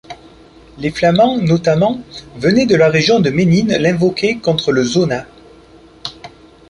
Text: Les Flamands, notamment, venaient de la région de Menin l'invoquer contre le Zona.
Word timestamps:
Les 0.79 0.89
Flamands, 0.89 1.37
notamment, 1.37 2.01
venaient 2.35 2.65
de 2.65 2.73
la 2.75 2.89
région 2.89 3.19
de 3.19 3.29
Menin 3.29 3.77
l'invoquer 3.77 4.39
contre 4.39 4.71
le 4.71 4.83
Zona. 4.83 5.27